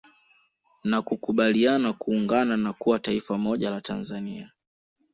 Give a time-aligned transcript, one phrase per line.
[0.83, 4.51] Na kukubaliana kuungana na kuwa taifa moja la Tanzania